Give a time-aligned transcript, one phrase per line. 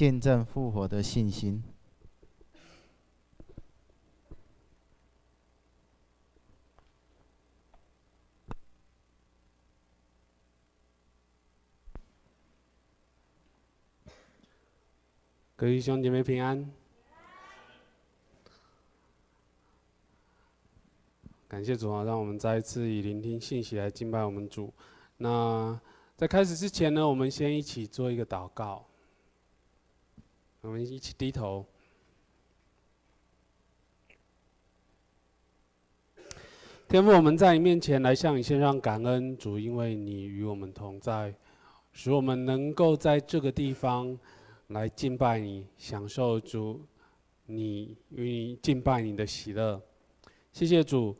[0.00, 1.62] 见证复活的信心。
[15.54, 16.72] 各位弟兄姐妹平安，
[21.46, 24.72] 感谢主啊，让我们再一次以聆听信息来敬拜我们主。
[25.18, 25.78] 那
[26.16, 28.86] 在开始之前呢，我们先一起做一个祷告。
[30.62, 31.64] 我们一起低头。
[36.88, 41.34] 天父，我们在你面前来向你献上感恩，主，因为你与我们同在，
[41.92, 44.18] 使我们能够在这个地方。
[44.68, 46.80] 来敬拜你，享受主，
[47.46, 49.82] 你与你敬拜你的喜乐。
[50.52, 51.16] 谢谢主，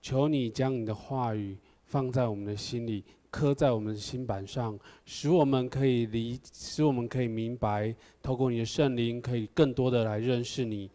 [0.00, 10.88] 求你将你的话语放在我们的心里，刻在我们的心板上，使我们可以理，使我们可以明白，透过你的圣灵，可以更多的来认识你。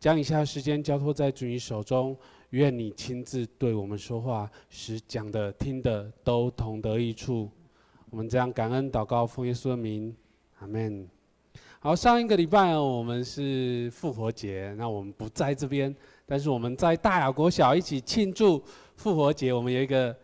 [0.00, 2.16] 将以下时间交托在主你手中，
[2.50, 7.50] 愿你亲自对我们说话，使讲的听的都同得益处。
[8.10, 10.16] 我们这样感恩祷告，奉耶稣的名，
[10.60, 11.06] 阿门。
[11.80, 15.94] 好，上一个礼拜，我们是复活节，那我们不在这边，
[16.26, 18.62] 但是我们在大雅国小一起庆祝
[18.96, 19.52] 复活节。
[19.52, 20.16] 我们有一个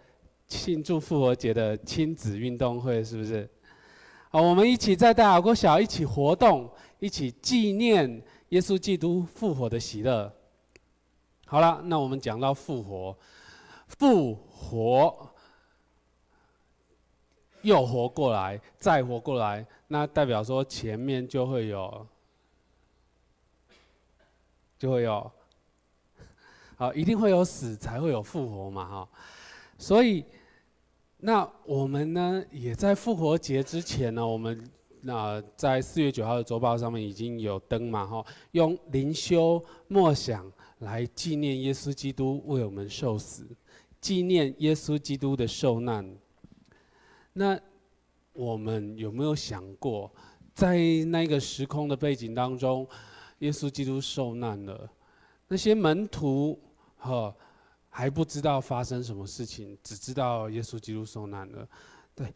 [0.55, 3.49] 庆祝复活节的亲子运动会，是不是？
[4.31, 10.33] 好，我们一起在大雅国小一起活动，一起纪念耶稣基督复活的喜乐。
[11.45, 13.17] 好了，那我们讲到复活，
[13.89, 15.31] 复活。
[17.63, 22.07] 又活过来，再活过来，那代表说前面就会有，
[24.79, 25.33] 就会有，
[26.77, 29.09] 好，一定会有死，才会有复活嘛，哈。
[29.79, 30.23] 所以，
[31.27, 34.63] 那我们呢，也在复活节之前呢，我们
[35.01, 43.49] 那在四月九号的周报上面已经有登嘛，哈，用灵修默想来纪念耶稣基督为我们受死，
[44.03, 46.15] 纪念耶稣基督的受难。
[47.33, 47.59] 那
[48.35, 50.13] 我们有没有想过，
[50.53, 50.77] 在
[51.07, 52.87] 那个时空的背景当中，
[53.39, 54.91] 耶稣基督受难了，
[55.49, 56.61] 那些门徒
[56.99, 57.35] 哈
[57.97, 61.65] 还不知道发生什么事情，只知道耶稣基督受难了。
[62.13, 62.35] 对，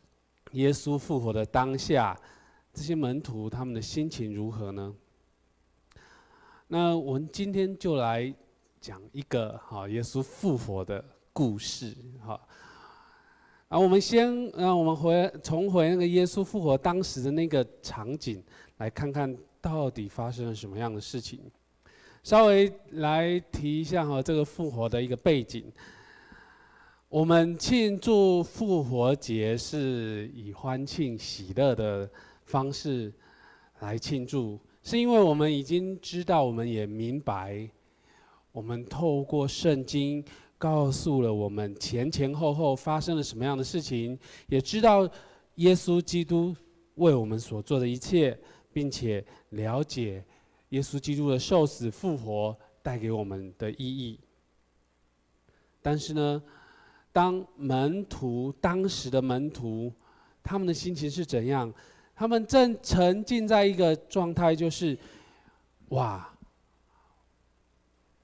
[0.53, 2.17] 耶稣复活的当下，
[2.73, 4.95] 这些门徒他们的心情如何呢？
[6.69, 8.33] 那我们今天就来
[8.81, 11.93] 讲一个哈耶稣复活的故事
[12.25, 12.41] 哈。
[13.67, 18.41] 啊，我们先让我们回重回那个耶稣复活当时的那个场景，
[18.77, 21.51] 来看看到底发生了什么样的事情。
[22.29, 25.65] 稍微来提一下哈，这个复活的一个背景。
[27.09, 32.07] 我们庆祝复活节是以欢庆喜乐的
[32.45, 33.11] 方式
[33.81, 37.67] 来庆祝，是因为我们已经知道，我们也明白，
[38.53, 40.23] 我们透过圣经。
[40.59, 44.19] 告诉了我们前前后后发生了什么样的事情，
[44.49, 45.09] 也知道
[45.55, 46.55] 耶稣基督
[46.97, 48.39] 为我们所做的一切，
[48.71, 50.23] 并且了解
[50.71, 54.19] 耶稣基督的受死复活带给我们的意义。
[55.81, 56.43] 但是呢，
[57.13, 59.93] 当门徒当时的门徒，
[60.43, 61.73] 他们的心情是怎样？
[62.15, 64.99] 他们正沉浸在一个状态，就是
[65.91, 66.29] 哇。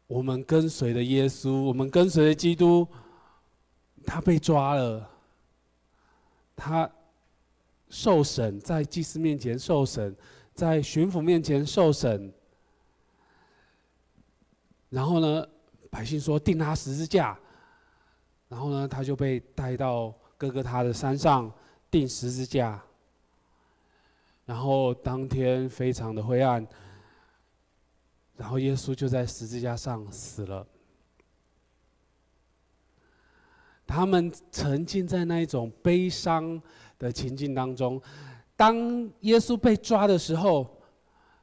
[0.07, 2.87] 我们跟随的耶稣，我们跟随的基督，
[4.05, 5.11] 他被抓了，
[6.55, 6.89] 他
[7.89, 10.15] 受审，在祭司面前受审，
[10.55, 12.33] 在巡抚面前受审。
[14.89, 15.47] 然后呢，
[15.91, 17.37] 百姓说钉他十字架，
[18.49, 21.53] 然后呢，他就被带到哥哥他的山上
[21.91, 22.81] 钉十字架。
[24.47, 26.67] 然后当天非常的灰暗。
[28.37, 30.67] 然后耶稣就在十字架上死了。
[33.87, 36.61] 他们沉浸在那一种悲伤
[36.99, 38.01] 的情境当中。
[38.57, 38.77] 当
[39.21, 40.81] 耶稣被抓的时候，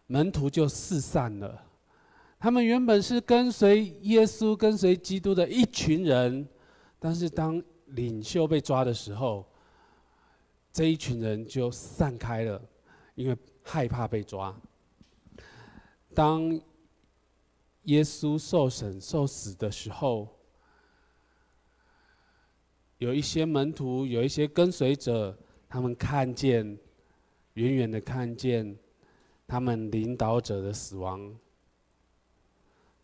[0.07, 1.65] 门徒就四散了。
[2.39, 6.47] 他们原本是跟随耶稣、跟随基督的一群人，
[6.97, 9.45] 但是当领袖被抓的时候，
[10.71, 12.61] 这一群人就散开了，
[13.13, 14.55] 因为害怕被抓。
[16.15, 16.59] 当
[17.83, 20.27] 耶稣受审受死的时候，
[22.97, 25.37] 有一些门徒，有一些跟随者，
[25.69, 26.77] 他们看见，
[27.55, 28.77] 远远的看见，
[29.47, 31.35] 他们领导者的死亡。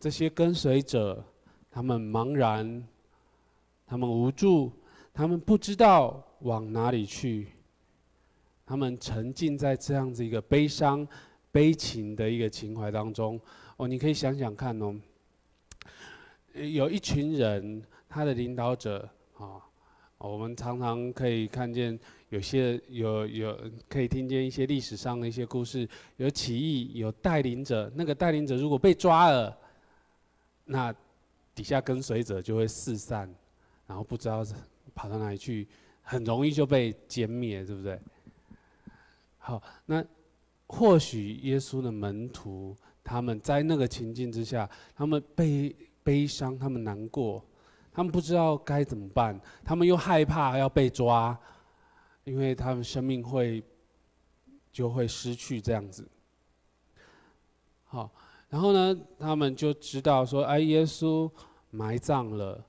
[0.00, 1.24] 这些跟随者，
[1.70, 2.86] 他们茫然，
[3.86, 4.72] 他们无助，
[5.12, 7.48] 他们不知道往哪里去，
[8.64, 11.06] 他们沉浸在这样子一个悲伤、
[11.50, 13.40] 悲情的一个情怀当中。
[13.76, 14.94] 哦，你可以想想看哦，
[16.54, 19.62] 有一群人，他的领导者啊，
[20.18, 21.98] 我们常常可以看见
[22.28, 29.56] 有些有有可以听见一些历史上的一些故事，有起义，有带领者，那个带领者如果被抓了，
[30.64, 30.94] 那
[31.54, 33.32] 底下跟随者就会四散，
[33.86, 34.44] 然后不知道
[34.94, 35.66] 跑到哪里去，
[36.02, 37.98] 很容易就被歼灭，对不对？
[39.38, 40.04] 好，那
[40.66, 42.76] 或许耶稣的门徒。
[43.04, 47.42] 他们在那个情境之下，他们悲悲伤，他们难过，
[47.98, 51.36] 他们不知道该怎么办，他们又害怕要被抓，
[52.22, 53.60] 因为他们生命会
[54.70, 56.08] 就会失去这样子。
[57.86, 58.08] 好，
[58.48, 61.28] 然后呢，他们就知道说，哎，耶稣
[61.72, 62.64] 埋葬了。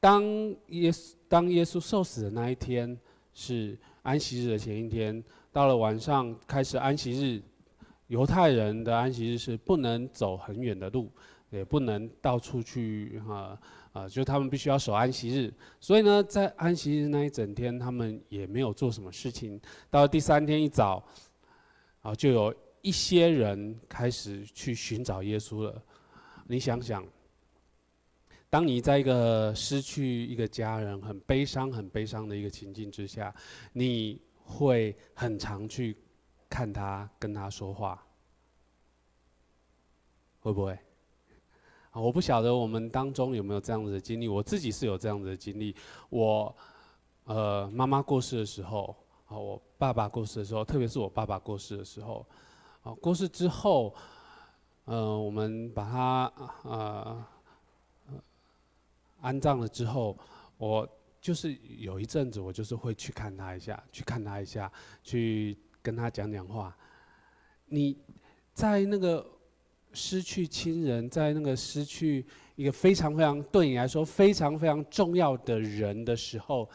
[0.00, 0.24] 当
[0.66, 2.98] 耶稣当耶稣受死的那一天
[3.32, 5.22] 是安息日的前一天，
[5.52, 7.40] 到了晚上开始安息日。
[8.08, 11.08] 犹太人的安息日是不能走很远的路，
[11.50, 13.60] 也不能到处去哈
[13.92, 15.52] 啊，就他们必须要守安息日。
[15.78, 19.60] 所以呢，在安息日那一整天，他们也没有做什么事情。
[19.90, 21.04] 到了第三天一早，
[22.00, 25.82] 啊，就有一些人开始去寻找耶稣了。
[26.46, 27.06] 你想想，
[28.48, 33.34] 当你在一个失去一个家人、很悲伤、很悲伤的一个情境之下，
[33.72, 35.96] 你会很常去。
[36.52, 38.04] 看他，跟他说话，
[40.40, 40.76] 会不会？
[41.90, 44.28] 啊，我不晓得我们当中有没有这样子的经历。
[44.28, 45.74] 我自己是有这样子的经历。
[46.08, 46.54] 我，
[47.24, 48.96] 呃，妈妈过世的时候，
[49.26, 52.26] 啊，我爸爸过世的时候，特别是我爸爸过世的时候，
[52.82, 53.94] 啊，过世之后，
[54.84, 56.32] 呃，我们把他
[56.62, 57.24] 呃
[59.20, 60.16] 安葬了之后，
[60.58, 60.88] 我
[61.20, 64.70] 就是有一阵子，我就是会去看他一下，去看他一下，
[65.02, 65.58] 去。
[65.82, 66.76] 跟他讲讲话，
[67.64, 67.96] 你
[68.52, 69.26] 在那个
[69.92, 72.24] 失去亲人，在那个失去
[72.56, 76.68] 一个非常非常对你来说非常非常重要的人的时候，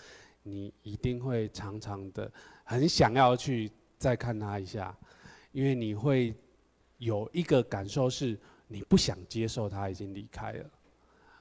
[0.43, 2.31] 你一定会常常的
[2.63, 4.95] 很想要去再看他一下，
[5.51, 6.33] 因为你会
[6.97, 10.65] 有一个感受是，你不想接受他已经离开了。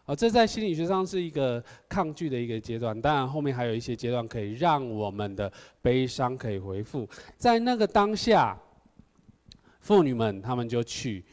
[0.06, 3.00] 啊，这在心理学上是一个抗拒的一个阶段。
[3.00, 5.50] 当然，后面还有一些阶段可以让我们的
[5.81, 7.09] 悲伤可以回复。
[7.38, 8.55] 在那个当下，
[9.81, 11.25] 妇女们她们就去，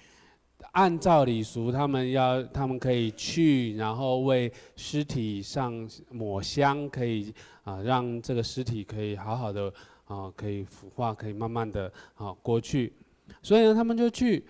[0.71, 7.33] 按照礼俗，他们要，他们可以去，然后为尸体上抹香，可以
[7.63, 9.73] 啊，让这个尸体可以好好的
[10.05, 12.93] 啊，可以腐化，可以慢慢的啊过去。
[13.41, 14.45] 所以呢，他们就去，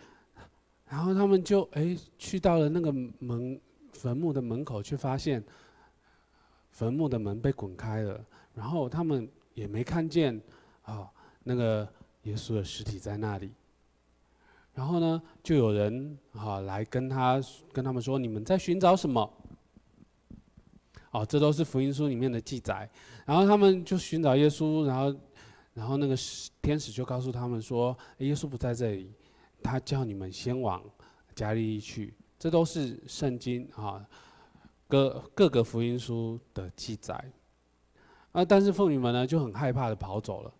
[0.88, 3.60] 然后他们就哎去到了那个门。
[3.94, 5.44] 坟墓的门口，却发现
[6.72, 8.20] 坟墓的门被滚开了，
[8.56, 10.42] 然后他们也没看见
[10.82, 11.08] 啊，
[11.44, 11.88] 那个
[12.24, 13.52] 耶稣的尸体在那里。
[14.82, 17.40] 然后呢，就有人啊来跟他
[17.72, 19.32] 跟他们说：“你们在寻找什么？”
[21.14, 22.90] 哦，这都是福音书里面的记载。
[23.24, 25.16] 然后他们就寻找耶稣，然后
[25.76, 26.16] 然后那个
[26.64, 29.14] 天使就告诉他们说：“耶稣不在这里，
[29.62, 30.84] 他叫你们先往
[31.36, 34.04] 加利利去。”这都是圣经啊，
[34.88, 37.24] 各各个福音书的记载。
[38.32, 40.52] 啊，但是妇女们呢就很害怕的跑走了，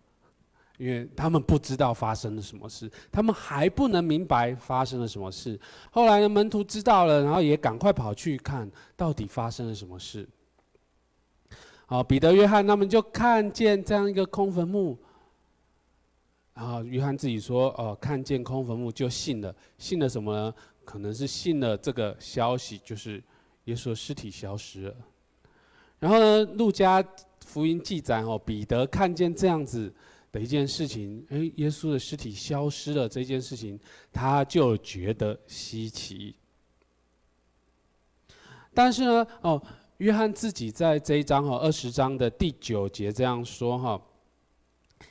[0.78, 5.58] 因为他们不知道发生了什么事，他们还不能明白发生了什么事。
[5.90, 10.28] 后来呢，门徒知道了，然后也赶快跑去看到底发生了什么事。
[11.86, 14.98] 好，彼得、约翰他们就看见这样一个空坟墓。
[16.54, 23.22] 然后约翰自己说：“哦，看见空坟墓就信了，信了什么呢？”可能是信了这个消息，就是
[23.64, 24.94] 耶稣的尸体消失了。
[25.98, 27.02] 然后呢，路加
[27.46, 29.92] 福音记载哦，彼得看见这样子
[30.32, 33.78] 的一件事情，哎，耶稣的尸体消失了这件事情，
[34.10, 36.34] 他就觉得稀奇。
[38.74, 39.62] 但是呢，哦，
[39.98, 44.02] 约翰自己在这一章哈二十章的第九节这样说哈。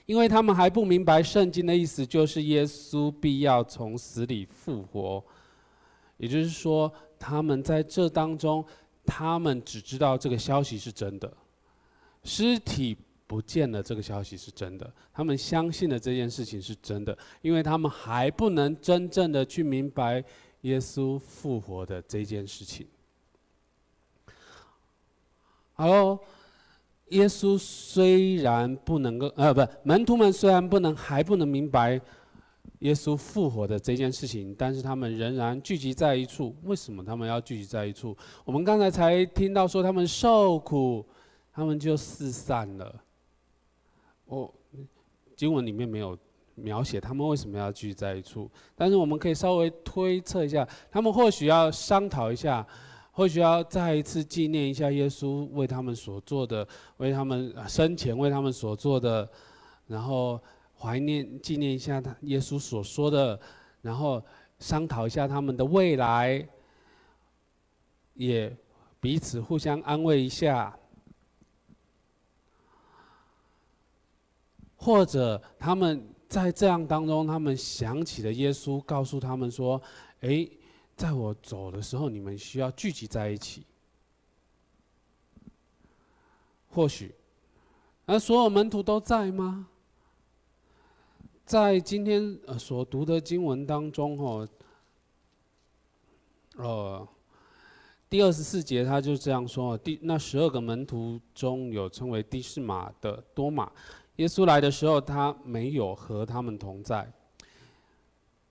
[0.05, 5.23] 因为他们还不明白圣经的意思，就是耶稣必要从死里复活。
[6.17, 8.65] 也就是说，他们在这当中，
[9.05, 11.31] 他们只知道这个消息是真的，
[12.23, 12.97] 尸体
[13.31, 20.21] 不见了这个消息是真的，他们相信的这件事情是真的，因为他们还不能真正的去明白
[20.63, 22.85] 耶稣复活的这件事情。
[25.71, 26.19] 好，
[27.07, 32.01] 耶稣虽然不能够，呃，不，门徒们虽然不能，还不能明白。
[32.79, 36.53] 耶稣复活的这件事情，但是他们仍然聚集在一处。
[36.63, 38.17] 为什么他们要聚集在一处？
[38.43, 41.05] 我们刚才才听到说他们受苦，
[41.53, 43.01] 他们就四散了。
[44.31, 44.53] 我
[45.35, 46.17] 经文里面没有
[46.55, 52.65] 描写他们为什么要聚在一处，但是我们可以稍微推测一下，他们或许要商讨一下，
[53.11, 59.29] 或许要再一次纪念一下耶稣为他们所做的，为他们生前为他们所做的，
[59.87, 60.39] 然后
[60.77, 63.37] 怀念纪念一下他耶稣所说的，
[63.81, 64.23] 然后
[64.59, 66.47] 商讨一下他们的未来，
[68.13, 68.55] 也
[69.01, 70.73] 彼此互相安慰一下。
[74.83, 79.79] 或者他们在这样当中，他们想起了耶稣，告诉他们说
[80.21, 80.51] ：“诶，
[80.97, 83.63] 在我走的时候，你们需要聚集在一起。”
[86.67, 87.13] 或许，
[88.07, 89.67] 而所有门徒都在吗？
[91.45, 94.49] 在今天所读的经文当中，哦，
[96.55, 97.07] 呃，
[98.09, 103.71] 第二十四节他就这样说：第那十二个门徒中有称为的士马的多马。
[104.21, 107.11] 耶稣来的时候，他没有和他们同在。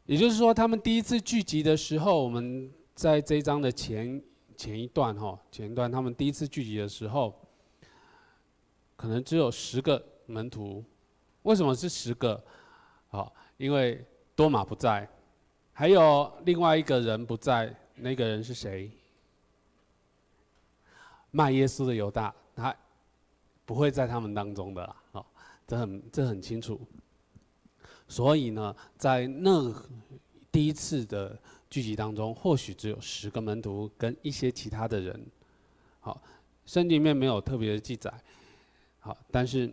[0.05, 4.21] 也就是说，他们第一次聚集的时候，我们在这一章的前
[4.57, 7.33] 前一段哈，前一段他们第一次聚集的时候，
[8.97, 10.85] 可能只有十个门徒。
[11.43, 12.43] 为什么是十个？
[13.07, 15.09] 好，因为多马不在，
[15.73, 17.73] 还有另外一个人不在。
[17.95, 18.91] 那个人是谁？
[21.31, 22.75] 卖耶稣的犹大，他
[23.65, 24.97] 不会在他们当中的啦。
[25.13, 25.25] 好。
[25.71, 26.81] 这很这很清楚，
[28.09, 29.73] 所以呢，在那
[30.51, 31.39] 第一次的
[31.71, 35.25] 聚集当中，或许只有十个门徒跟一些其他的人。
[36.01, 36.21] 好，
[36.67, 38.13] 圣经里面没有特别的记载。
[38.99, 39.73] 好，但是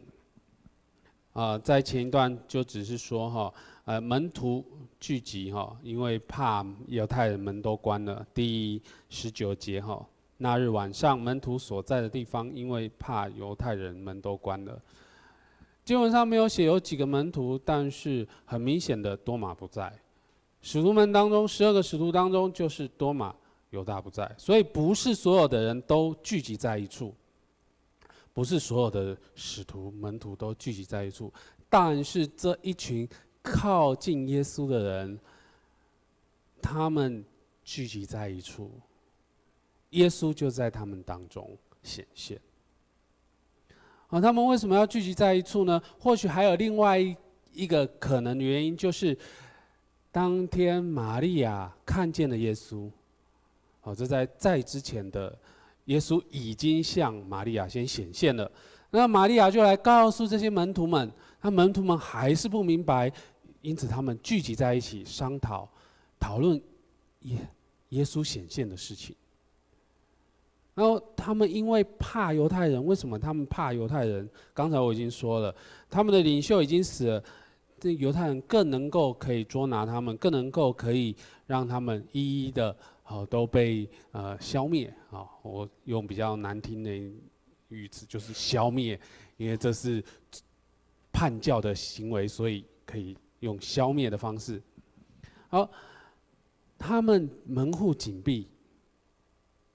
[1.34, 3.54] 啊、在前一段就只是说哈，
[3.86, 4.64] 呃，门徒
[5.00, 8.24] 聚集哈，因为怕犹太人门都关了。
[8.36, 14.80] 第十九节哈，那日晚上门徒所在的地方，因为怕犹太人门都关了。
[15.88, 19.90] 经文上没有写有几个门徒，但是很明显的多马不在。
[20.62, 23.34] 使徒们当中，十二个使徒当中就是多马、
[23.70, 27.16] 犹大不在，所以不是所有的人都聚集在一处，
[28.34, 31.32] 不是所有的使徒门徒都聚集在一处，
[31.70, 33.08] 但是这一群
[33.42, 35.18] 靠近耶稣的人，
[36.62, 37.24] 他们
[37.64, 38.70] 聚集在一处，
[39.92, 42.38] 耶稣就在他们当中显现。
[44.08, 45.82] 啊，他们为什么要聚集在一处呢？
[46.00, 46.98] 或许还有另外
[47.54, 49.18] 一个可能的原因，就是
[50.12, 52.90] 当天玛利亚看见了耶稣。
[53.82, 55.38] 好，这在在之前的
[55.86, 58.50] 耶稣已经向玛利亚先显现了。
[58.90, 61.12] 那玛利亚就来告诉这些门徒们，
[61.42, 63.12] 那门徒们还是不明白，
[63.62, 65.70] 因此他们聚集在一起商讨、
[66.18, 66.62] 讨论
[67.24, 67.38] 耶
[67.90, 69.14] 耶稣显现的事情。
[70.78, 74.30] 然后他们因为怕犹太人，为什么他们怕犹太人？
[74.54, 75.54] 刚才我已经说了，
[75.90, 77.24] 他们的领袖已经死了，
[77.80, 81.16] 这犹太人更能够可以捉拿他们，更能够可以
[81.48, 85.26] 让他们一一的好都被呃消灭啊！
[85.42, 86.92] 我用比较难听的
[87.70, 89.00] 语词就是消灭，
[89.38, 90.04] 因为这是
[91.12, 94.62] 叛教的行为，所以可以用消灭的方式。
[95.48, 95.68] 好，
[96.78, 98.48] 他们门户紧闭，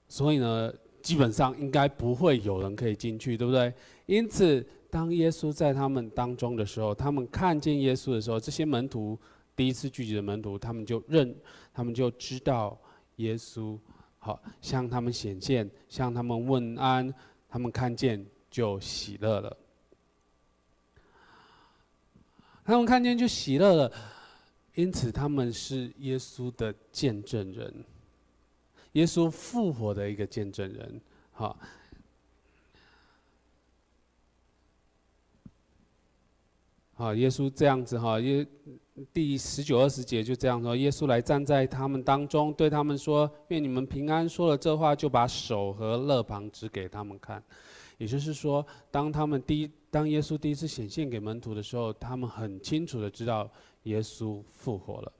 [0.07, 0.73] 所以呢。
[1.03, 3.71] 基本上应该不会有人可以进去，对不对？
[4.05, 9.19] 因此，当耶稣在他们当中的时候，他们看见耶稣的时候，这些门徒
[9.55, 11.35] 第一次聚集的门徒，他们就认，
[11.73, 12.79] 他们就知道
[13.17, 13.77] 耶稣
[14.17, 17.13] 好向他们显现，向他们问安，
[17.49, 19.57] 他们看见就喜乐了。
[22.63, 23.91] 他们看见就喜乐了，
[24.75, 27.83] 因此他们是耶稣的见证人。
[28.93, 31.57] 耶稣复活的一个见证人，好，
[36.93, 38.45] 好，耶稣这样子哈，耶
[39.11, 47.43] 第十九二十节就这样说，耶稣来站在他们当中，对他们说：“愿你们平安。”说了这话，就把手和肋旁指给他们看。
[47.97, 53.49] 也就是说，当他们第一，当耶稣第一次显现给门徒的时候，他们很清楚的知道
[53.83, 55.11] 耶稣复活了。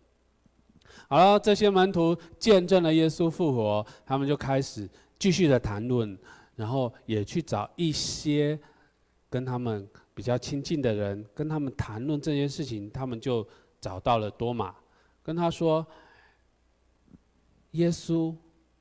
[1.09, 6.17] 好了，这些门徒见证了耶稣复活，他们就开始继续的谈论，
[6.55, 8.59] 然后也去找一些
[9.29, 12.89] 跟他们比较亲近的人，跟他们谈论这件事情。
[12.91, 13.47] 他们就
[13.79, 14.75] 找到了多马，
[15.21, 15.85] 跟他说
[17.71, 18.35] ：“耶稣，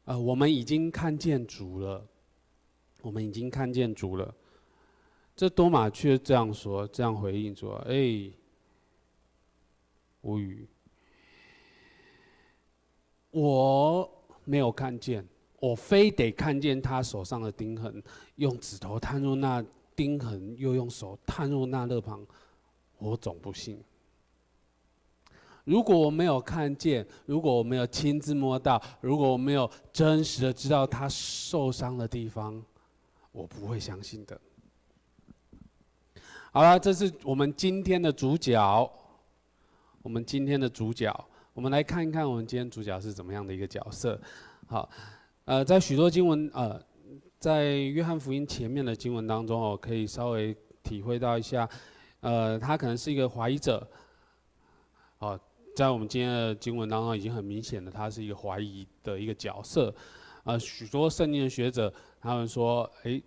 [0.04, 2.06] 呃，我们已经看见主了，
[3.02, 4.34] 我们已经看见主了。”
[5.36, 8.30] 这多马却这样说，这样回应说：“哎，
[10.20, 10.68] 无语。”
[13.32, 14.08] 我
[14.44, 15.26] 没有看见，
[15.58, 18.02] 我非得看见他手上的钉痕，
[18.36, 19.64] 用指头探入那
[19.96, 22.24] 钉痕，又用手探入那肋旁，
[22.98, 23.82] 我总不信。
[25.64, 32.62] 如果我没有看见，如果我没有亲自摸到，如果我没有真实的知道他受伤的地方，
[33.30, 34.38] 我不会相信的。
[36.52, 38.92] 好了，这是我们今天的主角。
[40.02, 41.08] 我们今天的主角，
[41.54, 44.18] 我们来看一看我们今天主角是怎么样的一个角色。
[44.66, 44.88] 好，
[45.44, 46.80] 呃，在许多经文，呃，
[47.38, 51.68] 在约翰福音前面的经文当中哦，可以稍微体会到一下，
[52.20, 53.86] 呃，他可能是一个怀疑者。
[55.18, 55.38] 哦。
[55.74, 59.94] 在我们今天的经文当中，已经很明显的，他是一个怀疑的一个角色。
[60.44, 61.90] 呃，许多圣经的学者
[62.20, 63.22] 他们说，诶，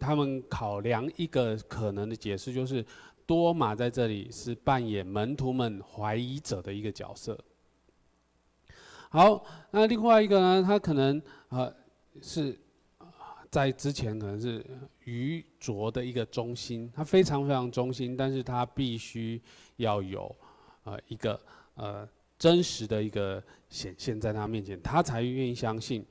[0.00, 2.82] 他们考量一个可能的解释，就是
[3.26, 7.38] 多马在这里是扮演门徒们怀疑者的一个角色。
[9.10, 11.74] 好，那另外一个呢，他可能呃
[12.20, 12.58] 是
[13.50, 14.64] 在之前可能是
[15.04, 19.40] 愚拙的一个忠心，他非常非常忠心，但是他必须
[19.76, 20.34] 要有。
[20.84, 21.40] 呃，一个
[21.76, 26.04] 呃真实的一个显现在他面前，他才愿意相信。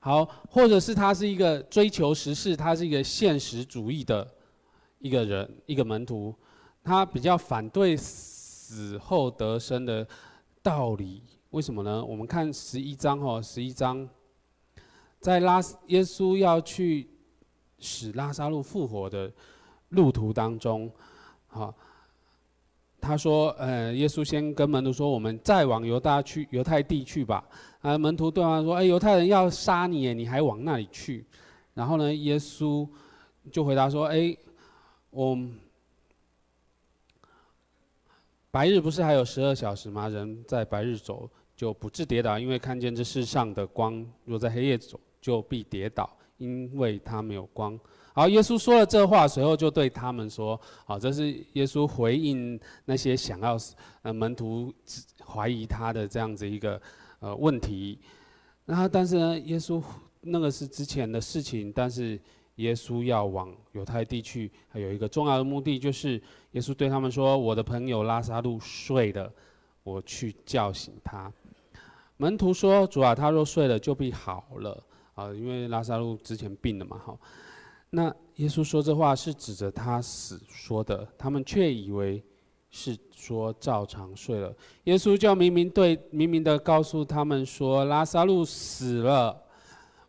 [0.00, 4.35] 好，或者是他是一个追求实事，他是一个现实主义的
[4.98, 6.34] 一个人，一个门徒，
[6.82, 10.06] 他比较反对死后得生的
[10.62, 11.22] 道理。
[11.50, 12.04] 为什么呢？
[12.04, 14.08] 我们看十一章哦，十一章，
[15.20, 17.08] 在拉耶稣要去
[17.78, 19.32] 使拉撒路复活的
[19.90, 20.90] 路途当中，
[21.46, 21.74] 好。
[22.98, 27.46] 他说：“呃，耶稣先跟门徒说，我们再往犹大去，犹太地去吧。
[27.80, 31.24] 啊，门徒对他说：，哎，犹太人要杀你，你还往那里去？
[31.72, 32.88] 然后呢，耶稣
[33.52, 34.36] 就回答说：，哎，
[35.16, 35.34] 我
[38.50, 40.10] 白日不是还有十二小时吗？
[40.10, 47.80] 人在白日走就不致跌倒，因为看见这世上的光；若在黑夜走，就必跌倒，因为他没有光。”
[48.12, 53.56] 好，耶稣说了这话，随后就对他们说：“好，这是耶稣回应那些想要
[54.02, 54.70] 呃门徒
[55.26, 56.78] 怀疑他的这样子一个
[57.20, 57.98] 呃问题。
[58.66, 59.82] 然后但是呢，耶稣
[60.20, 62.20] 那个是之前的事情，但是
[62.56, 66.20] 耶稣要往犹太地去，还有一个重要的目的，就是
[66.52, 69.32] 耶稣对他们说：‘我的朋友拉撒路睡了，
[69.82, 71.32] 我去叫醒他。’
[72.18, 74.82] 门徒说：‘主啊，他若睡了，就必好了。’
[75.14, 77.18] 啊，因为拉撒路之前病了嘛，哈。”
[77.90, 82.22] 那耶稣说这话是指着他死说的，他们却以为
[82.70, 84.54] 是说照常睡了。
[84.84, 89.40] 耶稣就明明对明明的告诉他们说，拉撒路死了，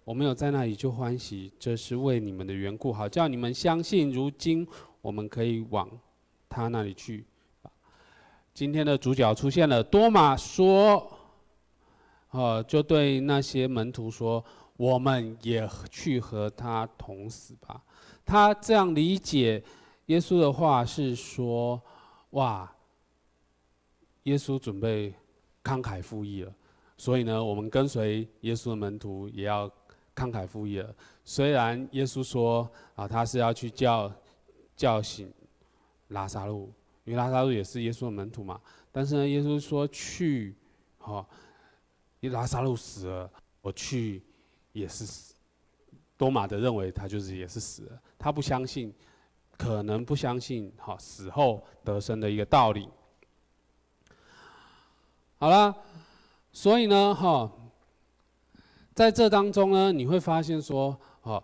[0.07, 4.09] 我没有在那里就欢喜，这是为你们的缘故，好叫你们相信。
[4.09, 4.65] 如今
[5.01, 5.85] 我们可以往
[6.47, 7.25] 他那里去。
[8.53, 11.11] 今天的主角出现了，多马说，
[12.29, 14.41] 哦，就对那些门徒说。
[14.77, 17.83] 我们也去和他同死吧。
[18.23, 19.61] 他这样理解
[20.05, 21.81] 耶稣的话是说：
[22.29, 22.71] 哇，
[24.23, 25.11] 耶稣准备
[25.63, 26.53] 慷慨赴义了。
[26.95, 29.67] 所以呢，我们跟随耶稣的门徒也要
[30.17, 30.95] 慷慨赴义了。
[31.23, 34.11] 虽然耶稣说啊，他是要去叫
[34.75, 35.31] 叫醒
[36.07, 36.73] 拉撒路，
[37.05, 38.59] 因为拉撒路也是耶稣的门徒嘛。
[38.91, 40.55] 但是呢，耶稣说去，
[40.97, 41.25] 好，
[42.19, 44.23] 因为拉撒路死了，我去。
[44.73, 45.33] 也是死，
[46.17, 48.93] 多马的认为他就是也是死了，他不相信，
[49.57, 52.87] 可能不相信哈死后得生的一个道理。
[55.39, 55.75] 好了，
[56.51, 57.51] 所以呢哈，
[58.97, 61.43] 在这当中呢，你会发现说，哦，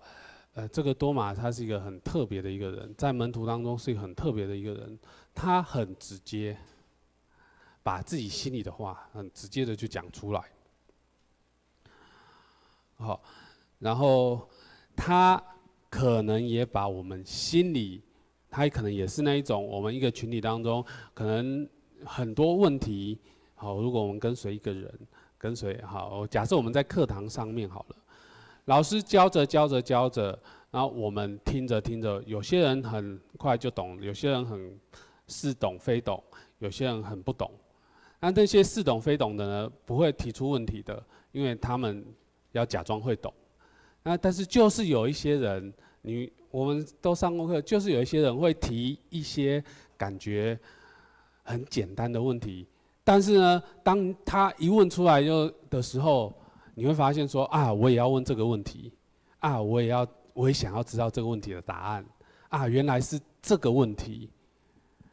[0.56, 4.98] 呃，这个多马他是一个很特别的一个人，在门徒当中是一个很特别的一个人，
[5.36, 6.58] 他很直接，
[7.84, 10.42] 把自己心里的话很直接的就讲出来。
[12.96, 13.22] 好，
[13.78, 14.50] 然后
[14.96, 15.40] 他
[15.92, 18.02] 可能也把我们心里，
[18.50, 21.70] 他可能也是那一种，我们一个群体当中，可能
[22.04, 23.20] 很多问题。
[23.54, 24.92] 好，如果我们跟随一个人，
[25.44, 27.96] 跟随好，假设我们在课堂上面好了，
[28.66, 30.40] 老师教着教着教着，
[30.72, 34.80] 然后我们听着听着，有些人很快就懂，有些人很
[35.28, 36.24] 似懂非懂，
[36.60, 37.52] 有些人很不懂。
[38.22, 41.04] 那那些似懂非懂的呢，不会提出问题的，
[41.34, 42.06] 因为他们。
[42.54, 43.34] 要假装会懂，
[44.04, 49.64] 那但是就是有一些人，你我们都上过课，就是有一些人会提一些
[49.98, 50.56] 感觉
[51.42, 52.68] 很简单的问题，
[53.04, 56.34] 但是呢，当他一问出来就的时候，
[56.76, 58.94] 你会发现说啊，我也要问这个问题，
[59.40, 62.06] 啊，我也要，我也想要知道这个问题的答案，
[62.50, 64.30] 啊，原来是这个问题，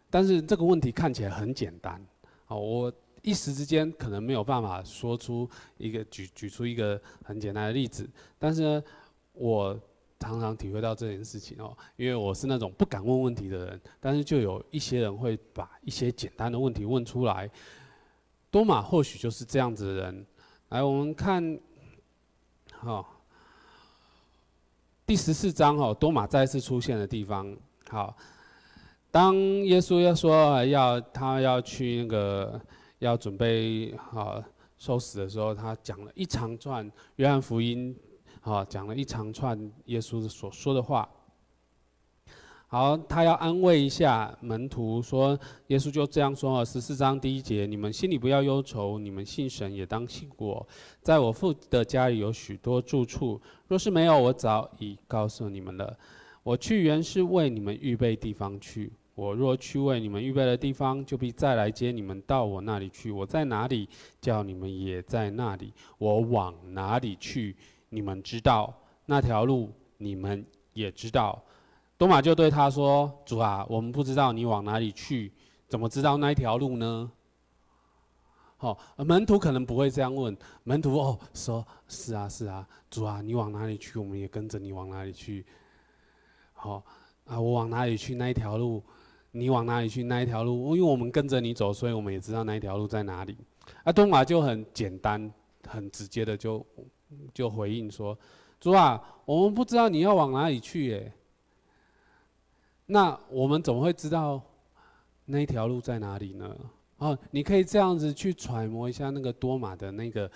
[0.09, 1.95] 但是这个问题看起来很简单，
[2.47, 2.93] 啊，我。
[3.23, 8.83] 一时之间可能没有办法说出一个举举出一个很简单的例子，但是呢，
[9.35, 9.79] 我
[10.19, 17.51] 常常体会到这件事情哦，因为我是那种不敢问问题的人，但是就有一些人会把一些简单的问题问出来。
[18.51, 20.27] 多马或许就是这样子的人。
[20.71, 21.59] 来，我们看，
[22.73, 23.23] 好，
[25.07, 27.57] 第十四章哦，多马再次出现的地方。
[27.89, 28.17] 好，
[29.11, 32.61] 当耶稣要说要他要去那个
[32.99, 34.43] 要准备好
[34.79, 37.97] 受死的时候，他讲了一长串约翰福音。
[38.41, 41.09] 好，讲了一长串耶稣所说的话。
[42.73, 46.65] 好，他要安慰一下门徒，说耶稣就这样说了。
[46.65, 50.65] 十四章第一节，你们心里不要忧愁，你们信神也当信我。
[51.03, 55.99] 在我父的家里有许多住处，若是没有，我早已告诉你们了。
[56.45, 58.93] 我去原是为你们预备地方去。
[59.17, 63.11] 我若去为你们预备了地方，就必再来接你们到我那里去。
[63.11, 63.89] 我在哪里，
[64.21, 65.73] 叫你们也在那里。
[65.99, 67.57] 我往哪里去？
[67.89, 68.73] 你们知道
[69.07, 71.43] 那条路，你们也知道。
[72.01, 75.31] 多马就对他说：“主啊，我们不知道你往哪里去，
[75.69, 77.13] 怎么知道那一条路呢？”
[78.57, 80.35] 好，门徒可能不会这样问。
[80.65, 85.45] 门徒哦，说：“是啊，是啊，主啊，你往哪里去，我们也跟着你往哪里去。”
[86.55, 86.83] 好
[87.27, 88.83] 啊，我往哪里去那一条路，
[89.33, 93.37] 你往哪里去那一条路，因为我们跟着你走，所以我们也知道那一条路在哪里。
[93.85, 95.31] 啊，多马就很简单、
[95.69, 96.65] 很直接的就。
[97.35, 98.17] 就回应说
[98.59, 101.13] ：“主啊，我们不知道你要往哪里去耶。
[102.93, 104.43] 那我们怎么会知道
[105.25, 106.57] 那条路在哪里呢？
[106.99, 110.29] 哦，你可以这样子去揣摩一下那个多马的那个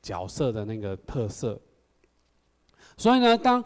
[0.00, 1.60] 角色的那个特色。
[2.96, 3.60] 所以呢，当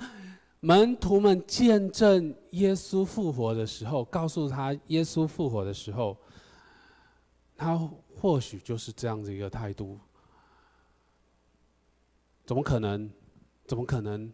[0.61, 6.17] 门徒们见证耶稣复活的时候，告诉他耶稣复活的时候，
[7.59, 7.77] 他
[8.17, 9.99] 或许就是这样子一个态度。”
[12.47, 13.11] 怎么可能？
[13.67, 14.33] 怎么可能？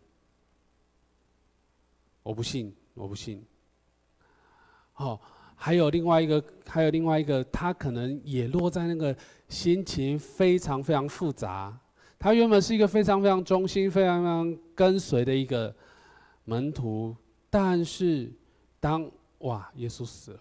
[2.22, 3.44] 我不信，我不信。
[4.98, 5.20] 好，
[5.54, 9.14] 还有另外一个，还有另外一个，他可能也落在那个
[9.46, 11.78] 心情非常非常复杂。
[12.18, 15.72] 他原本是一个非常非常忠心、非常非常跟随的一个
[16.44, 17.14] 门徒，
[17.50, 18.32] 但是
[18.80, 19.06] 当
[19.40, 20.40] 哇，耶稣死了，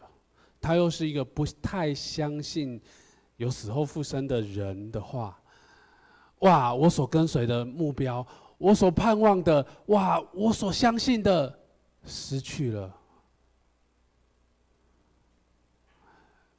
[0.61, 2.81] 他又是一个不太相信
[3.35, 5.37] 有死后复生的人的话。
[6.39, 6.73] 哇！
[6.73, 8.25] 我所跟随的目标，
[8.57, 10.17] 我所盼望的，哇！
[10.33, 11.59] 我所相信的，
[12.05, 12.93] 失去了。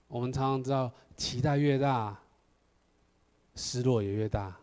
[0.09, 2.19] 我们常常知道，期待越大，
[3.55, 4.57] 失落也越大。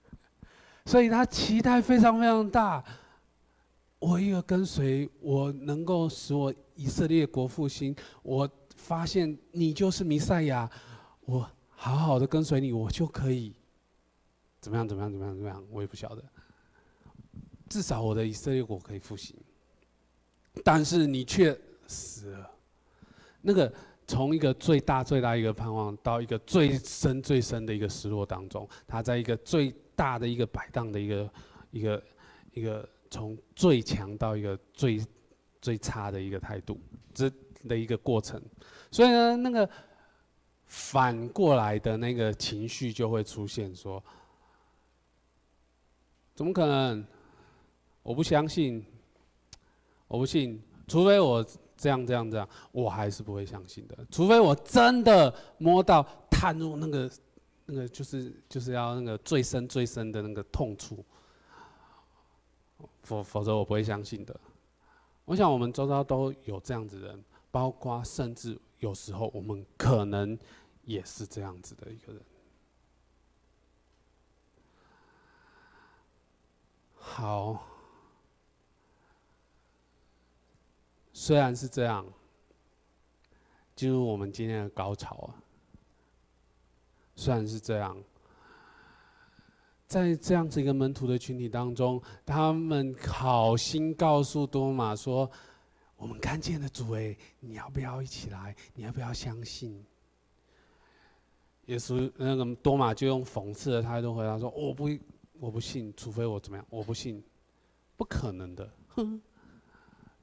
[0.86, 2.84] 所以他期待非常非常大。
[3.98, 7.94] 我一个跟随，我能够使我以色列国复兴。
[8.22, 10.70] 我发现你就是弥赛亚，
[11.22, 13.54] 我好好的跟随你，我就可以。
[14.60, 14.86] 怎么样？
[14.86, 15.10] 怎么样？
[15.10, 15.34] 怎么样？
[15.34, 15.64] 怎么样？
[15.70, 16.22] 我也不晓得。
[17.68, 19.36] 至少我的以色列国可以复兴，
[20.64, 22.50] 但是你却死了。
[23.42, 23.72] 那个
[24.08, 31.30] 从一个最大最大一个盼望，到一个最深最深的一个失落当中，他在一个最大的一个摆荡的一个
[31.70, 32.02] 一个
[32.54, 34.98] 一个从最强到一个最
[35.60, 36.80] 最差的一个态度，
[37.12, 37.30] 这
[37.68, 38.42] 的一个过程。
[38.90, 39.68] 所以呢，那个
[40.64, 44.02] 反过来的那个情绪就会出现，说。
[46.34, 47.04] 怎么可能？
[48.02, 48.82] 我不相信，
[50.06, 50.62] 我不信。
[50.86, 51.44] 除非我
[51.78, 53.96] 这样这样这样，我还是不会相信的。
[54.10, 57.10] 除非我真的摸到、探入那个、
[57.66, 61.04] 那个，就是就是要那个最深最深的那个痛处，
[63.02, 64.38] 否否则我不会相信的。
[65.24, 70.36] 我想我们周遭都有这样子的人，包括甚至有时候我们可能
[70.84, 72.22] 也是这样子的一个人。
[76.94, 77.67] 好，
[81.20, 82.06] 虽然是这样，
[83.74, 85.34] 进入我们今天的高潮啊。
[87.16, 88.00] 虽然是这样，
[89.88, 95.28] 在这样子一个门徒的群体当中，他们好心告诉多马说
[95.98, 98.54] ：“我们看见了主，哎，你要不要一起来？
[98.74, 99.84] 你要不要相信？”
[101.66, 104.88] 耶稣那个多马就用讽刺的态度回答说：“我不。”
[105.40, 106.66] 我不信，除非我怎么样？
[106.68, 107.22] 我不信，
[107.96, 108.68] 不可能的。
[108.88, 109.20] 哼，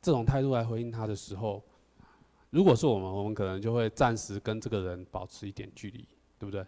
[0.05, 1.63] 这种态度来回应他的时候，
[2.51, 6.63] 如果是我们，我们可能就会暂时跟这个人保持一点距离，对不对？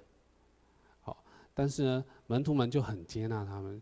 [1.02, 1.24] 好，
[1.54, 3.80] 但是呢，门徒们就很接纳他们。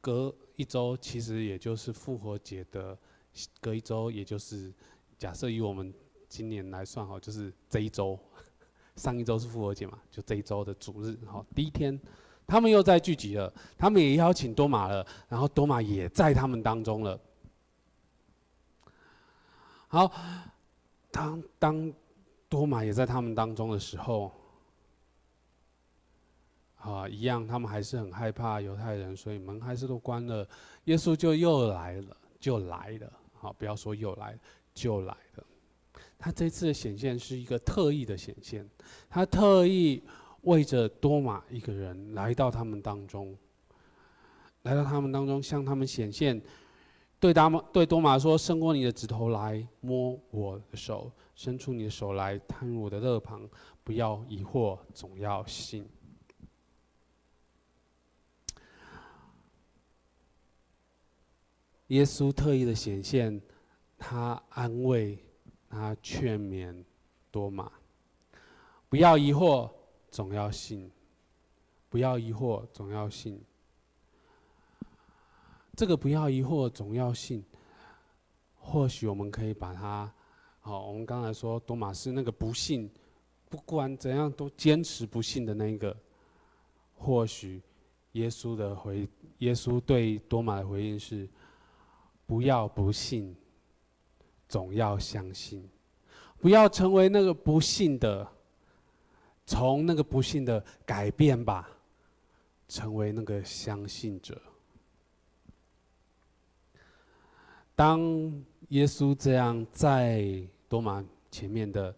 [0.00, 2.96] 隔一周，其实也就是复活节的
[3.60, 4.72] 隔一周，也就是
[5.18, 5.92] 假设以我们
[6.28, 8.16] 今年来算好，就是这一周。
[8.94, 12.00] 上一周是复活节嘛，就这一周的主日，好，第一天。
[12.46, 17.18] 他们又在聚集了，他们也邀请多马了，然后多马也在他们当中了。
[19.88, 20.12] 好，
[21.10, 21.92] 当当
[22.48, 24.30] 多马也在他们当中的时候，
[26.76, 30.46] 啊，一样，他们还是很害怕犹太人，所以门还是都关了。
[30.84, 33.12] 耶稣就又来了，就来了。
[33.32, 34.38] 好，不要说又来，
[34.74, 35.44] 就来了。
[36.18, 38.68] 他这次的显现是一个特意的显现，
[39.08, 40.02] 他特意
[40.42, 43.36] 为着多马一个人来到他们当中，
[44.62, 46.40] 来到他们当中向他们显现，
[47.20, 53.48] 对达对多马说：“伸过你的指头来摸我的手，伸出你的手来探入我的肋旁，
[53.82, 55.88] 不要疑惑，总要信。”
[61.88, 63.40] 耶稣特意的显现，
[63.96, 65.24] 他安慰。
[65.70, 66.82] 他劝勉
[67.30, 67.70] 多马，
[68.88, 69.70] 不要疑惑，
[70.10, 70.88] 总要信；
[71.90, 73.38] 不要疑惑，总要信。
[75.78, 77.44] 这个不要疑惑，总要信。
[78.56, 80.12] 或许我们可以把它，
[80.58, 82.90] 好，我们刚才说多马是那个不信，
[83.48, 85.96] 不管怎样都坚持不信的那个。
[86.96, 87.62] 或许
[88.14, 91.28] 耶稣的回，耶稣对多马的回应是：
[92.26, 93.36] 不要不信。
[94.48, 95.62] 总要相信，
[96.40, 98.26] 不要成为那个不信的，
[99.46, 101.70] 从那个不信的改变吧，
[102.66, 104.42] 成为那个相信者。
[107.78, 108.02] 当
[108.70, 111.94] 耶稣这样在多马前面的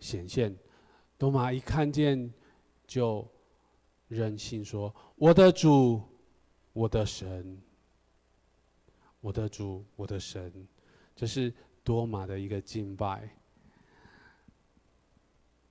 [0.00, 0.56] 显现，
[1.18, 2.32] 多马一看见，
[2.86, 3.28] 就
[4.08, 6.00] 任性说：“我的主，
[6.72, 7.60] 我的神，
[9.20, 10.50] 我的主，我的神。”
[11.14, 11.52] 这是
[11.84, 13.28] 多马的一个敬拜，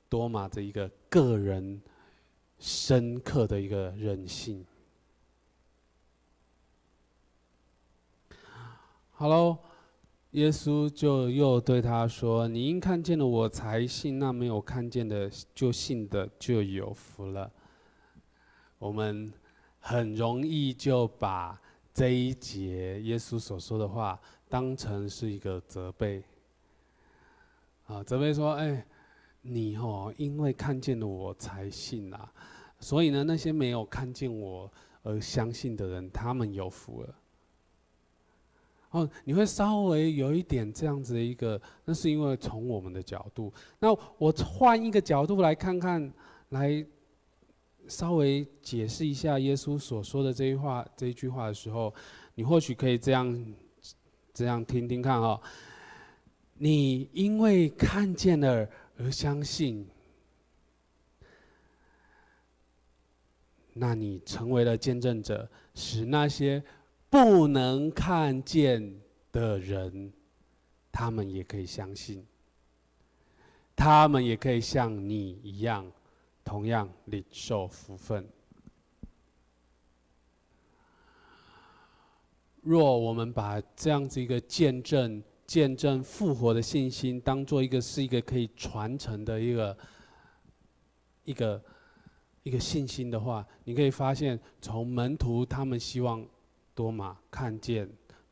[0.10, 1.82] 多马的一个个人
[2.60, 4.64] 深刻的一个认信。
[9.22, 9.56] 好喽，
[10.32, 17.52] 耶稣就又对他说：“你因看见了我才信，那没有看见的就信的就有福了。”
[18.82, 19.32] 我们
[19.78, 21.62] 很容易就把
[21.94, 24.20] 这一节耶稣所说的话。
[24.50, 26.24] 当成是一个责备，
[27.86, 28.84] 啊，责备说：“哎，
[29.44, 32.34] 你哦，因为看见了我才信啊，
[32.80, 34.68] 所以呢，那些没有看见我
[35.04, 37.16] 而相信的人，他们有福了。”
[38.92, 43.52] 哦，你会稍微有一点这样子的一个，那是因为从我们的角度。
[43.80, 46.14] 那我换一个角度来看看，
[46.50, 46.86] 来
[47.88, 51.94] 稍微解释一下耶稣所说的这句话，这一句话的时候，
[52.36, 53.54] 你或许可以这样。
[54.34, 55.40] 这样听听看哦，
[56.58, 59.86] 你因为看见了而相信，
[63.74, 66.64] 那你成为了见证者，使那些
[67.12, 69.02] 不能看见
[69.34, 70.14] 的人，
[70.94, 72.26] 他们也可以相信，
[73.76, 75.92] 他们也可以像你一样，
[76.46, 78.26] 同样领受福分。
[82.62, 89.78] 若我们把这样子一个见证、见证复活的信心，当做一个是一个可以传承的一个、
[91.26, 91.62] 一个、
[92.44, 96.26] 一个信心的话，你可以发现，从门徒他们希望
[96.74, 97.90] 多马看见、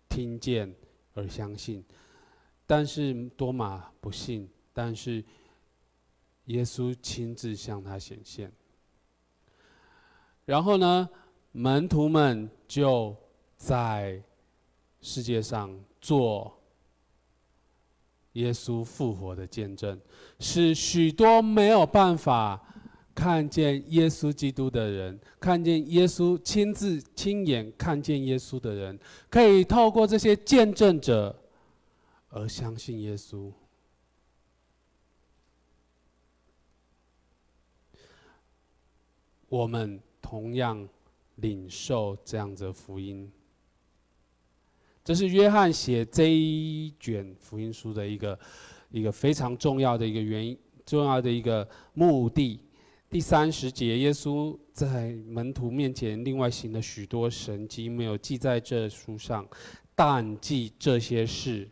[0.07, 0.73] 听见
[1.13, 1.83] 而相信，
[2.65, 5.23] 但是多马不信，但是
[6.45, 8.51] 耶稣亲自向他显现，
[10.45, 11.09] 然后呢，
[11.51, 13.15] 门徒们就。
[13.61, 14.23] 在
[15.01, 16.57] 世界上做
[18.31, 19.99] 耶稣复活的见证，
[20.39, 22.65] 使许多没有办法
[23.19, 28.97] 看见耶稣基督的人，看见耶稣亲自亲眼看见耶稣的人，
[29.29, 31.37] 可以透过这些见证者
[32.29, 33.51] 而相信耶稣。
[39.49, 40.87] 我们同样
[41.35, 43.29] 领受这样子的福音。
[45.03, 48.39] 这是约翰写这一卷福音书的一个
[48.89, 52.61] 一个非常重要的一个原因，重要的一个目的。
[53.09, 59.47] 第三十节，耶稣在门徒面前另外行了许多神迹，没有记在这书上，
[59.95, 61.67] 但记这些事，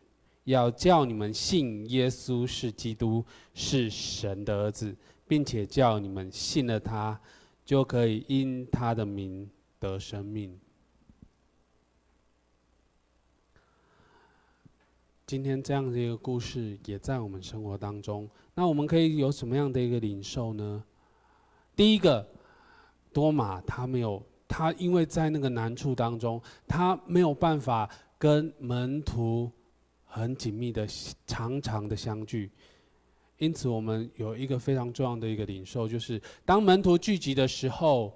[0.45, 3.23] 要叫你们信耶稣是基督，
[3.53, 4.95] 是神的儿子，
[5.27, 7.21] 并且叫你们信了他，
[7.63, 9.47] 就可以因他的名
[9.77, 10.59] 得生命。
[15.27, 20.83] 今天这样的一个故事也在我们生活当中，那我们可以有什么样的一个领受呢？
[21.77, 22.27] 第一个，
[23.13, 27.87] 多马他没有，他因为在那个难处当中，他没有办法
[28.17, 29.49] 跟门徒
[30.03, 30.87] 很紧密的、
[31.27, 32.49] 常常的相聚。
[33.37, 38.11] 因此，我们有一个非常重要的一个领受，就是当门徒聚集的时候，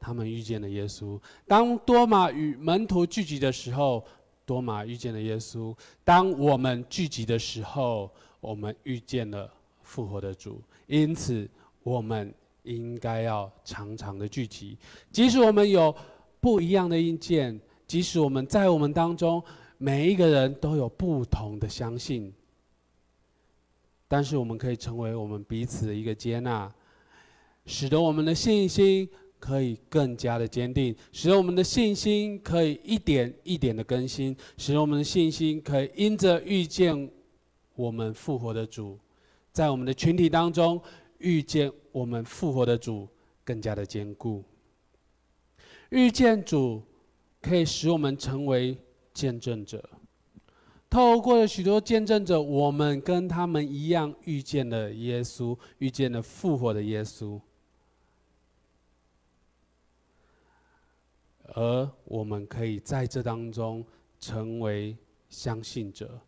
[0.00, 4.02] 他们遇见了耶稣；当多马与门徒聚集的时候，
[4.46, 10.62] 多马遇见了耶稣；当我们聚集的时候，我们遇见了复活的主。
[10.86, 11.46] 因此，
[11.82, 14.78] 我们应该要常常的聚集，
[15.10, 15.94] 即使我们有
[16.40, 19.42] 不一样的意见，即使我们在我们当中
[19.78, 22.32] 每一个人都有不同的相信。
[24.06, 26.70] 但是我们可以成为我们彼此的一个接纳，
[27.64, 37.10] 使得我们的信心可以更加的坚定，使得我们的信心可以一点一点的更新，使得我们的信心可以因着遇见
[37.74, 38.98] 我们复活的主，
[39.50, 40.78] 在我们的群体当中
[41.18, 43.06] 遇见我们复活的主
[43.44, 44.42] 更加的坚固。
[45.90, 46.82] 遇见主
[47.40, 48.76] 可以使我们成为
[49.12, 49.88] 见证者。
[50.88, 57.40] 透过了许多见证者，我们跟他们一样遇见了耶稣，遇见了复活的耶稣，
[61.54, 63.82] 而我们可以在这当中
[64.20, 64.94] 成为
[65.30, 66.20] 相信者，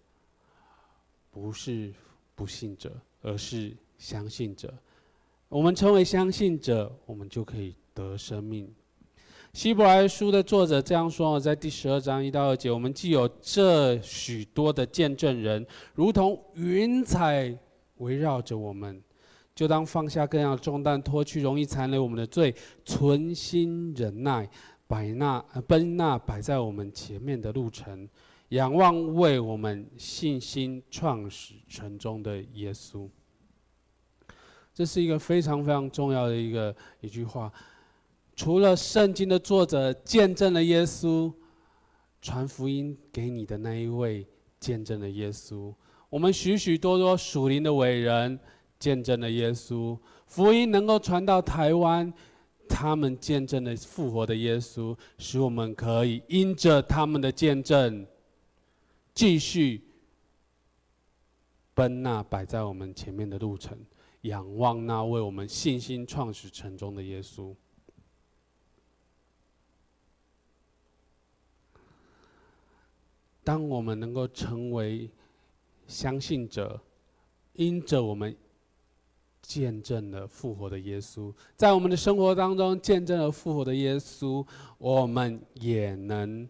[1.30, 1.92] 不是
[2.34, 4.72] 不信者，而是相信者。
[5.48, 8.68] 我们称为相信者，我们就可以得生命。
[9.52, 17.56] 希伯来书的作者这样说：在第十二章一到二节，我们既有这许多的见证人，如同云彩
[17.98, 19.00] 围绕着我们，
[19.54, 22.52] 就当放下各样的重担，脱去容易残累我们的罪，
[22.84, 24.50] 存心忍耐，
[24.88, 28.08] 摆那奔那摆在我们前面的路程，
[28.48, 33.08] 仰望为我们信心创始成终的耶稣。
[34.74, 37.50] 这是一个非常非常重要的一个一句话。
[38.34, 41.32] 除了圣经的作者见证了耶稣，
[42.20, 44.26] 传福音给你的那一位
[44.58, 45.72] 见证了耶稣，
[46.10, 48.36] 我们许许多多属灵的伟人
[48.80, 52.12] 见证了耶稣，福音能够传到台湾，
[52.68, 58.04] 他们见证了复活的耶稣，使我们可以因着他们的见证，
[59.14, 59.80] 继续
[61.72, 63.78] 奔那摆在我们前面的路程，
[64.24, 67.54] 仰望那为我们信心创始成终的耶稣。
[73.42, 75.10] 当我们能够成为
[75.86, 76.80] 相信者，
[77.52, 78.34] 因着我们
[79.42, 84.46] 见证了复活的耶稣，在我们的生活当中见证了复活的耶稣，
[84.78, 86.48] 我们也能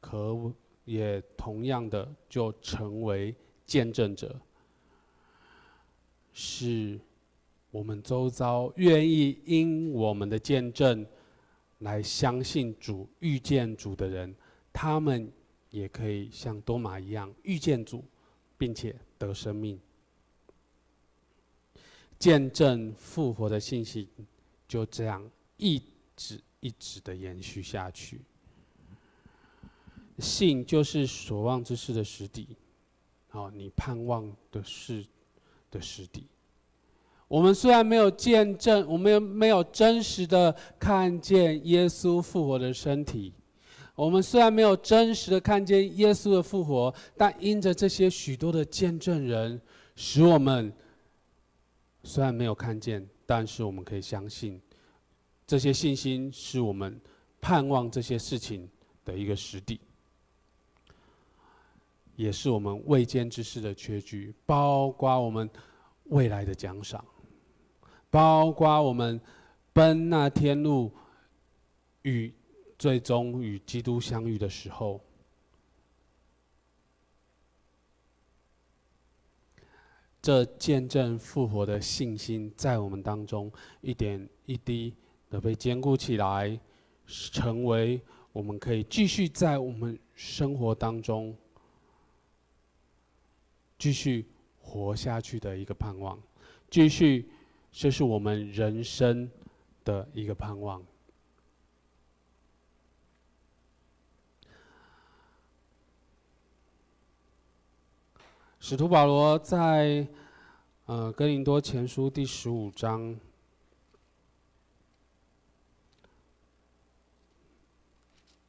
[0.00, 0.52] 可
[0.84, 3.32] 也同样的就成为
[3.64, 4.40] 见证者，
[6.38, 7.00] 是
[7.70, 11.06] 我们周遭愿意因我们的见证
[11.78, 14.34] 来相信主、遇见主的人，
[14.70, 15.32] 他们。
[15.68, 18.02] 也可以像多马一样遇见主，
[18.56, 19.78] 并且得生命，
[22.18, 24.08] 见证复活的信息，
[24.66, 25.82] 就这样一
[26.14, 28.22] 直一直的延续下去。
[30.18, 32.56] 信就是所望之事的实底，
[33.28, 35.04] 好，你盼望的事
[35.70, 36.26] 的实底。
[37.28, 43.32] 我们虽然没有见证，我们没有真实的看见耶稣复活的身体。
[43.96, 49.60] 我们虽然没有真实的看见耶稣的复活，但因着这些许多的见证人，
[49.96, 50.72] 使我们
[52.04, 54.60] 虽然没有看见，但是我们可以相信，
[55.46, 57.00] 这些信心是我们
[57.40, 58.68] 盼望这些事情
[59.04, 59.80] 的一个实底，
[62.16, 65.48] 也是我们未见之事的缺据，包括我们
[66.06, 67.04] 未来的奖赏，
[68.10, 69.20] 包括我们
[69.72, 70.92] 奔那天路
[72.02, 72.34] 与。
[72.78, 75.00] 最终与基督相遇的时候，
[80.20, 84.94] 这见证复活的信心在我们当中一点一滴
[85.30, 86.60] 的被坚固起来，
[87.06, 87.98] 成为
[88.30, 91.34] 我们可以继续在我们生活当中
[93.78, 94.26] 继续
[94.60, 96.18] 活下去的一个盼望，
[96.70, 97.28] 继续，
[97.70, 99.30] 这是我们人生
[99.84, 100.82] 的一个盼望。
[108.58, 110.04] 使徒保罗在
[110.86, 113.16] 呃哥林多前书第十五章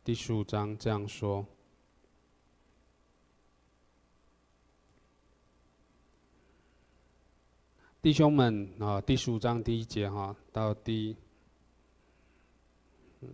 [0.03, 1.45] 第十五章这样说
[8.07, 11.13] ：“弟兄们啊，第十五章第一节哈，到第，
[13.19, 13.27] 嗯，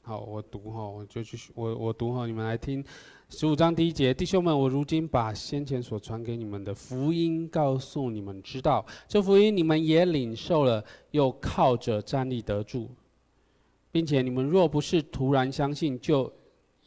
[0.00, 2.82] 好，我读哈，我就去，我我读哈，你们来听。
[3.28, 12.88] 十五章第一节，弟兄们，我如今把先前所传给你们的福音告诉你们，知道这福音你们也领受了，又靠着站立得住，
[13.92, 16.32] 并且你们若不是突然相信，就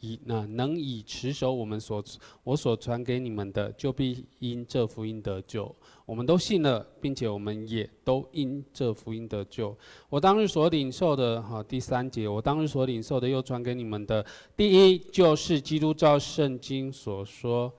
[0.00, 2.04] 以那能以持守我们所
[2.44, 5.74] 我所传给你们的，就必因这福音得救。
[6.06, 9.76] 我们都信了，并且我们也都因这福音得救。
[10.08, 14.24] 我当日所领受的，哈，第三节，我当日所领受的，又传给你们的，
[14.56, 17.72] 第一就是基督照圣经所说，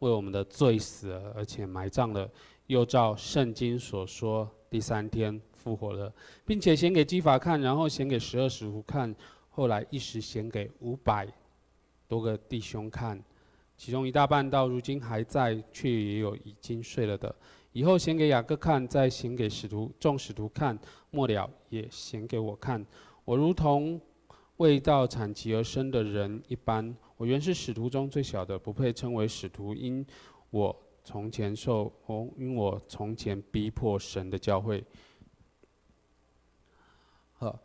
[0.00, 2.28] 为我们的罪死了，而且埋葬了，
[2.66, 6.12] 又照圣经所说，第三天复活了，
[6.44, 9.14] 并且显给基法看，然后显给十二使徒看，
[9.50, 11.28] 后来一时显给五百。
[12.08, 13.22] 多个弟兄看，
[13.76, 17.34] 其中一大半到如今还在，却也有已经睡了的。
[17.72, 20.78] 以后显给雅各看，再显给使徒众使徒看，
[21.10, 22.84] 末了也显给我看。
[23.24, 24.00] 我如同
[24.56, 30.06] 未到产期而生的人一般，我原是使徒中最小的，不配称为使徒，因
[30.50, 34.82] 我从前受，哦，因我从前逼迫神的教会。
[37.34, 37.58] 好。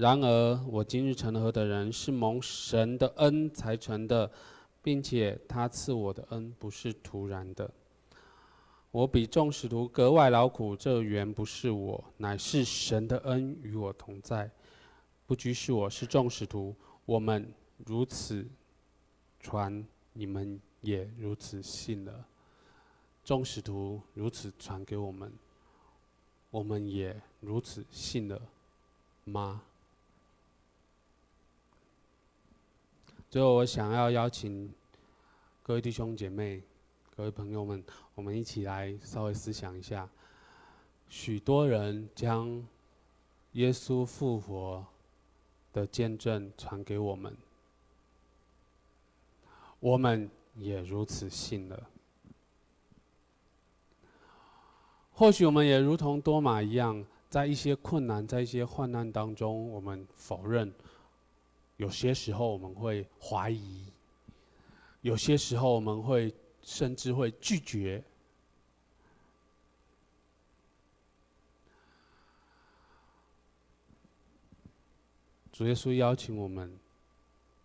[0.00, 4.30] 然而，我今日成了何等人，是蒙神的恩才成的，
[4.80, 7.70] 并且他赐我的恩不是突然的。
[8.92, 14.50] 我比众使徒格外劳苦，这原不是我，乃是神的恩与我同在。
[15.26, 16.74] 不拘是我，是众使徒，
[17.04, 17.52] 我们
[17.84, 18.48] 如此
[19.38, 19.84] 传，
[20.14, 22.24] 你们也如此信了。
[23.22, 25.30] 众使徒如此传给我们，
[26.50, 28.40] 我们也如此信了
[29.24, 29.60] 吗？
[33.30, 34.68] 最后，我想要邀请
[35.62, 36.60] 各位弟兄姐妹、
[37.14, 37.80] 各位朋友们，
[38.16, 40.08] 我们一起来稍微思想一下：
[41.08, 42.66] 许多人将
[43.52, 44.84] 耶稣复活
[45.72, 47.36] 的见证传给我们，
[49.78, 51.88] 我们也如此信了。
[55.12, 60.74] 或许我们也如同多马一样，在一些困难、在一些患难当中，我们否认。
[61.80, 63.86] 有些时候我们会怀疑，
[65.00, 66.30] 有些时候我们会
[66.62, 68.04] 甚至会拒绝。
[75.50, 76.70] 主耶稣邀请我们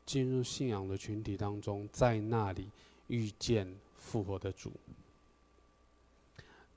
[0.06, 2.70] 进入信仰的群体当中，在那里
[3.08, 4.72] 遇见复活的主。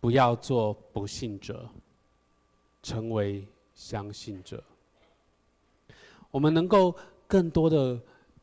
[0.01, 1.71] 不要做不信者，
[2.83, 4.61] 成为相信者。
[6.33, 6.93] 我们能够。
[7.29, 8.01] 更多的，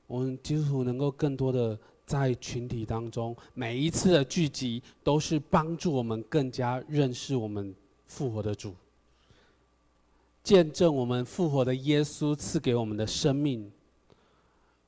[0.08, 7.76] 我们基督徒能够更多的在群体当中，每一次的聚集都是帮助我们更加认识我们
[8.06, 8.76] 复活的主，
[10.44, 13.72] 见证我们复活的耶稣赐给我们的生命，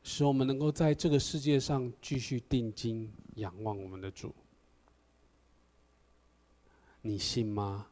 [0.03, 4.31] 使我们能够在这个世界上继续定睛仰望我们的主。
[7.01, 7.87] 你信吗？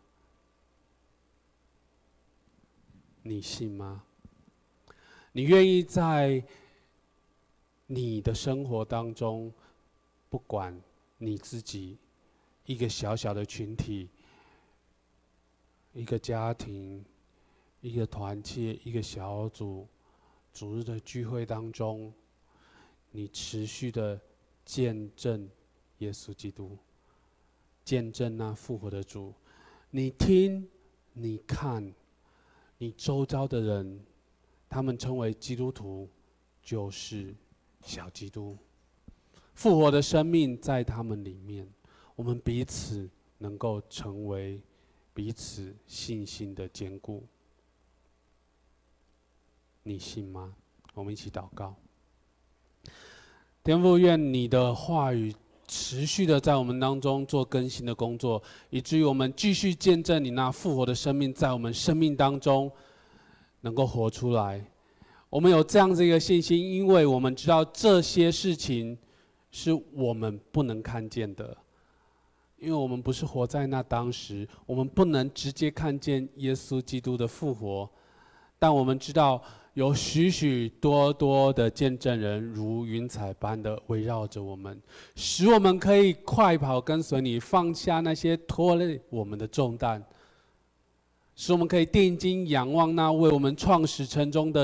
[3.24, 4.03] 你信吗？
[5.38, 6.41] 你愿意在
[7.88, 9.51] 你的生活当中，
[10.29, 10.81] 不管
[11.17, 11.97] 你自己
[12.65, 14.07] 一个小小的群体、
[15.91, 17.03] 一个家庭、
[17.81, 19.86] 一个团契、一个小组、
[20.53, 22.13] 主日的聚会当中，
[23.11, 24.17] 你持续的
[24.63, 25.49] 见证
[25.97, 26.77] 耶稣基督，
[27.83, 29.33] 见证那复活的主。
[29.89, 30.65] 你听，
[31.11, 31.93] 你看，
[32.77, 34.05] 你周遭的人。
[34.70, 36.09] 他们称为基督徒，
[36.61, 37.34] 就是
[37.82, 38.57] 小基督。
[39.53, 41.66] 复活的生命在他们里面，
[42.16, 44.61] 我们彼此能够成为
[45.13, 47.24] 彼此信心的坚固。
[49.84, 50.53] 你信吗？
[50.93, 51.76] 我们一起祷告。
[53.63, 55.34] 天父，愿你的话语
[55.68, 62.72] 持续的在我们当中做更新的工作，以至于我们继续见证你那复活的生命在我们生命当中。
[63.66, 64.63] 能够活出来，
[65.28, 68.95] 我们有这样子一个信心，因为我们知道这些事情
[69.49, 71.57] 是我们不能看见的，
[72.59, 77.89] 因为我们不是活在那当时，我们不能直接看见耶稣基督的复活，
[78.59, 79.41] 但我们知道
[79.74, 84.80] 有许许多多的见证人如云彩般的围绕着我们，
[85.16, 90.05] 使我们可以快跑跟随你，放下那些拖累我们的重担。
[91.36, 94.63] 使我们可以定睛仰望那为我们创始成终的，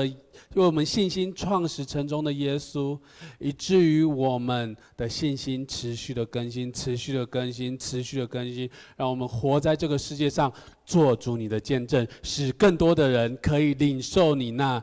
[0.54, 2.98] 为我们信心创始成终的耶稣，
[3.38, 10.50] 以至于我们的信心持续的更新，持续的更新，持续的更新，让我们活在这个世界上，
[10.86, 14.82] 做主你的见证，使更多的人可以领受你那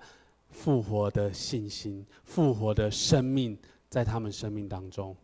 [0.49, 3.57] 复活的信心、复活的生命，
[3.89, 5.15] 在他们生命当中。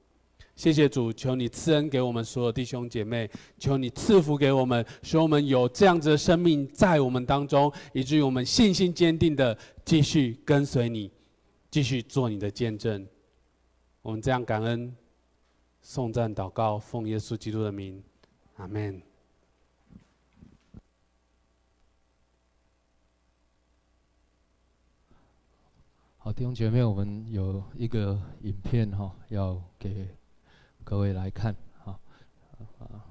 [0.56, 11.12] 谢谢主，求你赐恩给我们所有弟兄姐妹，求你赐福给我们，使我们有这样子的生命在我们当中，以至于我们信心坚定的继续跟随你，
[11.70, 13.06] 继续做你的见证。
[14.02, 14.96] 我们这样感恩、
[15.82, 18.02] 送赞、祷告，奉耶稣基督的名，
[18.56, 19.02] 阿门。
[26.18, 30.15] 好，弟兄姐妹，我们有一个影片哈，要给。
[30.88, 32.00] 各位来看，好，
[32.78, 33.02] 啊。